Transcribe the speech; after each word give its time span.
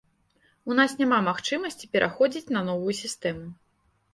У 0.69 0.77
нас 0.79 0.95
няма 1.01 1.19
магчымасці 1.27 1.91
пераходзіць 1.97 2.53
на 2.57 2.61
новую 2.71 2.93
сістэму. 3.05 3.45